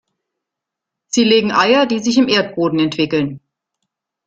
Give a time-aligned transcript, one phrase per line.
[1.09, 3.39] Sie legen Eier, die sich im Erdboden entwickeln.